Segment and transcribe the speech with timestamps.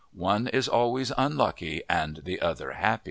[0.15, 2.99] One is always unlucky and the other happy.